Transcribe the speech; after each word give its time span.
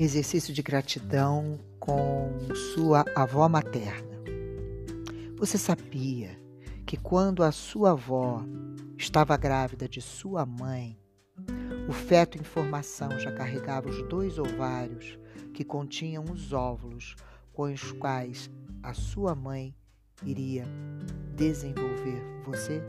Exercício 0.00 0.54
de 0.54 0.62
gratidão 0.62 1.58
com 1.80 2.30
sua 2.72 3.04
avó 3.16 3.48
materna. 3.48 4.16
Você 5.36 5.58
sabia 5.58 6.40
que 6.86 6.96
quando 6.96 7.42
a 7.42 7.50
sua 7.50 7.90
avó 7.90 8.44
estava 8.96 9.36
grávida 9.36 9.88
de 9.88 10.00
sua 10.00 10.46
mãe, 10.46 10.96
o 11.88 11.92
feto 11.92 12.38
em 12.38 12.44
formação 12.44 13.18
já 13.18 13.32
carregava 13.32 13.88
os 13.88 14.00
dois 14.08 14.38
ovários 14.38 15.18
que 15.52 15.64
continham 15.64 16.22
os 16.30 16.52
óvulos 16.52 17.16
com 17.52 17.64
os 17.64 17.90
quais 17.90 18.48
a 18.80 18.94
sua 18.94 19.34
mãe 19.34 19.74
iria 20.24 20.64
desenvolver 21.34 22.22
você? 22.44 22.80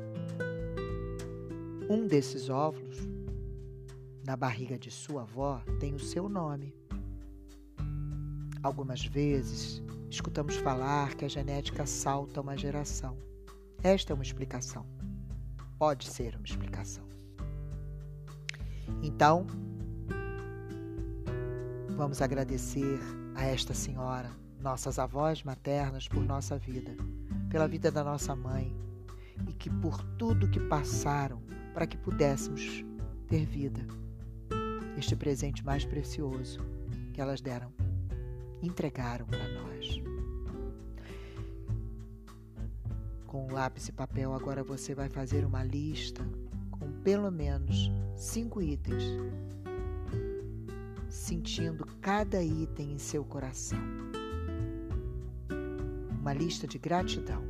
Um 1.90 2.06
desses 2.06 2.52
óvulos, 2.52 3.00
na 4.24 4.38
barriga 4.38 4.78
de 4.78 4.92
sua 4.92 5.24
avó, 5.24 5.60
tem 5.80 5.96
o 5.96 6.00
seu 6.00 6.30
nome. 6.30 6.78
Algumas 8.62 9.06
vezes 9.06 9.82
escutamos 10.10 10.56
falar 10.58 11.16
que 11.16 11.24
a 11.24 11.30
genética 11.30 11.86
salta 11.86 12.42
uma 12.42 12.58
geração. 12.58 13.18
Esta 13.82 14.12
é 14.12 14.14
uma 14.14 14.24
explicação. 14.24 14.86
Pode 15.78 16.06
ser 16.06 16.36
uma 16.36 16.46
explicação. 16.46 17.08
Então, 19.02 19.48
vamos 21.96 22.22
agradecer 22.22 23.00
a 23.36 23.46
esta 23.46 23.74
senhora, 23.74 24.30
nossas 24.60 25.00
avós 25.00 25.42
maternas, 25.42 26.10
por 26.10 26.22
nossa 26.22 26.58
vida, 26.58 26.98
pela 27.50 27.68
vida 27.68 27.90
da 27.90 28.04
nossa 28.04 28.36
mãe 28.36 28.76
e 29.48 29.54
que 29.54 29.70
por 29.70 30.04
tudo 30.18 30.50
que 30.50 30.60
passaram 30.60 31.42
para 31.74 31.88
que 31.88 31.98
pudéssemos 31.98 32.84
ter 33.30 33.46
vida. 33.46 33.86
Este 34.98 35.16
presente 35.16 35.64
mais 35.64 35.86
precioso 35.86 36.60
que 37.14 37.22
elas 37.22 37.40
deram 37.40 37.72
entregaram 38.62 39.26
para 39.26 39.48
nós. 39.54 40.02
Com 43.26 43.52
lápis 43.52 43.88
e 43.88 43.92
papel, 43.92 44.34
agora 44.34 44.64
você 44.64 44.96
vai 44.96 45.08
fazer 45.08 45.46
uma 45.46 45.64
lista 45.64 46.26
com 46.72 46.92
pelo 47.04 47.32
menos 47.32 47.92
cinco 48.16 48.62
itens, 48.62 49.04
sentindo 51.08 51.86
cada 52.02 52.42
item 52.42 52.94
em 52.94 52.98
seu 52.98 53.24
coração. 53.24 53.80
Uma 56.20 56.34
lista 56.34 56.68
de 56.68 56.78
gratidão 56.78 57.44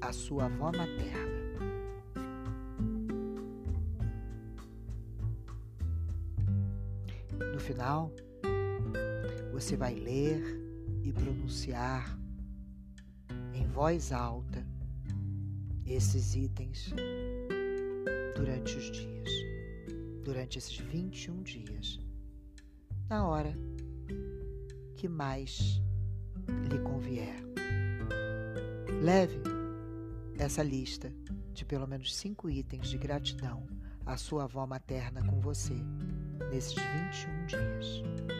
à 0.00 0.12
sua 0.12 0.46
avó 0.46 0.70
materna. 0.70 1.38
No 7.52 7.58
final, 7.58 8.12
você 9.58 9.76
vai 9.76 9.92
ler 9.92 10.40
e 11.02 11.12
pronunciar 11.12 12.16
em 13.52 13.66
voz 13.66 14.12
alta 14.12 14.64
esses 15.84 16.36
itens 16.36 16.94
durante 18.36 18.76
os 18.76 18.88
dias, 18.92 19.28
durante 20.22 20.58
esses 20.58 20.76
21 20.78 21.42
dias, 21.42 21.98
na 23.10 23.26
hora 23.26 23.52
que 24.94 25.08
mais 25.08 25.82
lhe 26.70 26.78
convier. 26.78 27.34
Leve 29.02 29.42
essa 30.38 30.62
lista 30.62 31.12
de 31.52 31.64
pelo 31.64 31.88
menos 31.88 32.14
cinco 32.14 32.48
itens 32.48 32.86
de 32.86 32.96
gratidão 32.96 33.66
à 34.06 34.16
sua 34.16 34.44
avó 34.44 34.64
materna 34.68 35.26
com 35.26 35.40
você 35.40 35.74
nesses 36.48 36.74
21 36.74 37.46
dias. 37.46 38.37